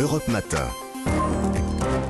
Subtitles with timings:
[0.00, 0.89] Europe Matin.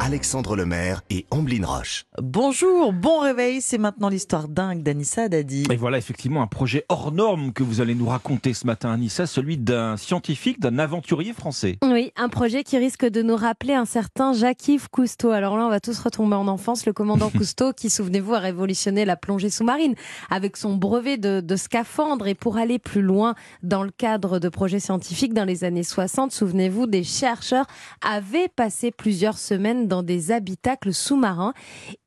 [0.02, 2.06] Alexandre Lemaire et Amblin Roche.
[2.22, 5.64] Bonjour, bon réveil, c'est maintenant l'histoire dingue d'Anissa Dadi.
[5.70, 9.26] Et voilà effectivement un projet hors norme que vous allez nous raconter ce matin, Anissa,
[9.26, 11.78] celui d'un scientifique, d'un aventurier français.
[11.82, 15.32] Oui, un projet qui risque de nous rappeler un certain Jacques-Yves Cousteau.
[15.32, 16.86] Alors là, on va tous retomber en enfance.
[16.86, 19.94] Le commandant Cousteau, qui, souvenez-vous, a révolutionné la plongée sous-marine
[20.30, 22.26] avec son brevet de, de, scaphandre.
[22.26, 26.32] Et pour aller plus loin dans le cadre de projets scientifiques dans les années 60,
[26.32, 27.66] souvenez-vous, des chercheurs
[28.00, 31.52] avaient passé plusieurs semaines dans des habitacles sous-marins.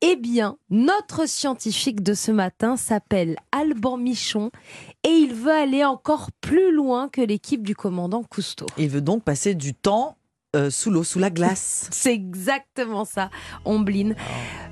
[0.01, 4.49] Eh bien, notre scientifique de ce matin s'appelle Alban Michon
[5.03, 8.65] et il veut aller encore plus loin que l'équipe du commandant Cousteau.
[8.79, 10.17] Il veut donc passer du temps
[10.55, 11.87] euh, sous l'eau, sous la glace.
[11.91, 13.31] C'est exactement ça,
[13.65, 14.15] Ombline.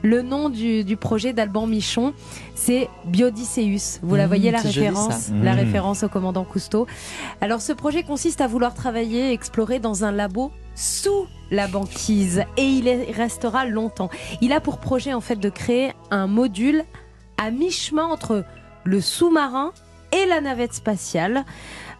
[0.03, 2.13] Le nom du, du projet d'Alban Michon,
[2.55, 3.99] c'est Biodysseus.
[4.03, 5.33] Vous la Mmh, voyez la joli, référence ça.
[5.33, 5.59] La Mmh.
[5.59, 6.85] référence au commandant Cousteau.
[7.41, 12.43] Alors ce projet consiste à vouloir travailler et explorer dans un labo sous la banquise
[12.57, 14.09] et il y restera longtemps.
[14.41, 16.83] Il a pour projet en fait de créer un module
[17.37, 18.45] à mi-chemin entre
[18.83, 19.73] le sous-marin
[20.11, 21.45] et la navette spatiale.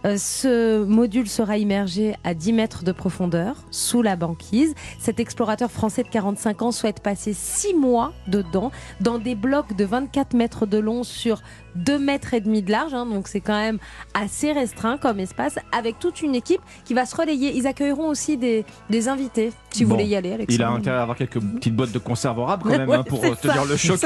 [0.05, 4.73] Euh, ce module sera immergé à 10 mètres de profondeur sous la banquise.
[4.99, 9.85] Cet explorateur français de 45 ans souhaite passer 6 mois dedans dans des blocs de
[9.85, 11.41] 24 mètres de long sur
[11.75, 12.93] 2 mètres et demi de large.
[12.93, 13.77] hein, donc c'est quand même
[14.13, 17.55] assez restreint comme espace avec toute une équipe qui va se relayer.
[17.55, 20.35] Ils accueilleront aussi des, des invités si vous voulez y aller.
[20.49, 23.03] Il a intérêt à avoir quelques petites boîtes de conserve rab quand même Ouais, hein,
[23.03, 23.99] pour euh, tenir ça, le choc.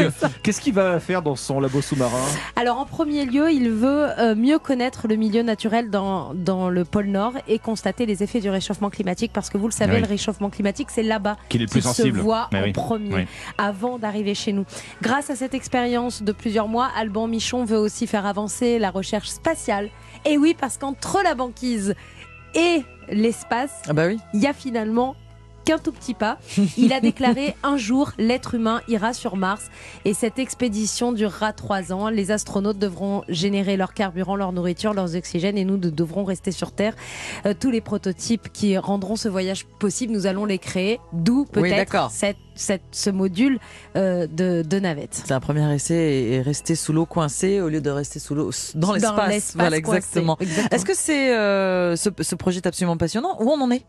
[0.43, 2.19] Qu'est-ce qu'il va faire dans son labo sous-marin?
[2.55, 6.85] Alors en premier lieu, il veut euh, mieux connaître le milieu naturel dans, dans le
[6.85, 10.01] pôle Nord et constater les effets du réchauffement climatique parce que vous le savez, oui.
[10.01, 12.17] le réchauffement climatique, c'est là-bas Qu'il est le plus sensible.
[12.17, 12.71] se voit Mais en oui.
[12.73, 13.25] premier Oui.
[13.57, 14.65] avant d'arriver chez nous.
[15.01, 19.29] Grâce à cette expérience de plusieurs mois, Alban Michon veut aussi faire avancer la recherche
[19.29, 19.89] spatiale.
[20.25, 21.93] Et oui, parce qu'entre la banquise
[22.55, 24.17] et l'espace, Ah bah oui.
[24.33, 25.15] il y a finalement
[25.65, 26.37] qu'un tout petit pas.
[26.77, 29.63] Il a déclaré un jour l'être humain ira sur Mars
[30.05, 32.09] et cette expédition durera trois ans.
[32.09, 36.51] Les astronautes devront générer leur carburant, leur nourriture, leurs oxygènes et nous de- devrons rester
[36.51, 36.95] sur Terre.
[37.45, 40.99] Euh, tous les prototypes qui rendront ce voyage possible, nous allons les créer.
[41.13, 43.59] D'où peut-être cette, cette- ce module
[43.95, 45.21] euh, de, de navette.
[45.25, 48.51] C'est un premier essai et rester sous l'eau coincé au lieu de rester sous l'eau
[48.75, 49.29] dans l'espace.
[49.29, 50.37] l'espace Voilà, exactement.
[50.39, 50.69] Exactement.
[50.71, 53.85] Est-ce que c'est euh, ce, ce projet est absolument passionnant Où on en est?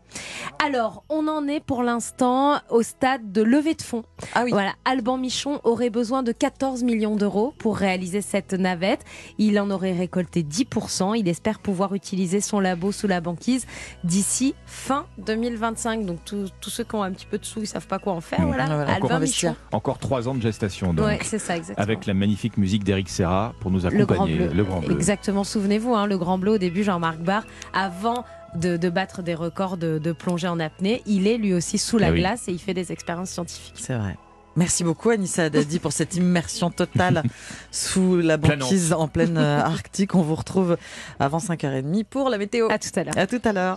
[0.63, 4.03] Alors, on en est pour l'instant au stade de levée de fonds.
[4.35, 4.51] Ah oui.
[4.51, 9.01] Voilà, Alban Michon aurait besoin de 14 millions d'euros pour réaliser cette navette.
[9.37, 11.15] Il en aurait récolté 10%.
[11.17, 13.65] Il espère pouvoir utiliser son labo sous la banquise
[14.03, 16.05] d'ici fin 2025.
[16.05, 18.13] Donc tous tous ceux qui ont un petit peu de sous, ils savent pas quoi
[18.13, 18.41] en faire.
[18.41, 18.56] Mmh.
[18.65, 19.51] Voilà, Voilà, investir.
[19.51, 19.61] Michon.
[19.71, 21.05] Encore trois ans de gestation donc.
[21.05, 21.83] Ouais, c'est ça exactement.
[21.83, 24.35] Avec la magnifique musique d'Eric Serra pour nous le grand accompagner.
[24.37, 24.49] bleu.
[24.53, 24.91] Le Grand Bleu.
[24.95, 25.43] Exactement.
[25.43, 28.25] Souvenez-vous, hein, le grand bleu au début, Jean-Marc Barr, avant
[28.55, 31.97] de, de battre des records de, de plongée en apnée, il est lui aussi sous
[31.97, 32.19] la Ah oui.
[32.19, 33.73] glace et il fait des expériences scientifiques.
[33.75, 34.15] C'est vrai.
[34.55, 37.21] Merci beaucoup Anissa Dadi pour cette immersion totale
[37.71, 40.15] sous la banquise en pleine euh, Arctique.
[40.15, 40.77] On vous retrouve
[41.19, 42.67] avant 5h30 pour la météo.
[42.71, 43.13] À tout à l'heure.
[43.17, 43.65] À tout à l'heure.